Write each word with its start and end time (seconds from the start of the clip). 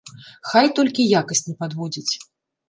Хай 0.51 0.71
толькі 0.79 1.05
якасць 1.19 1.43
не 1.51 1.55
падводзіць! 1.61 2.11